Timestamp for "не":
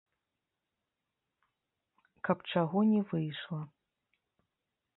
2.95-3.01